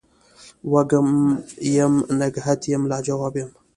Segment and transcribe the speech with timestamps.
[0.71, 1.09] وږم
[1.75, 3.57] یم نګهت یم لا جواب یمه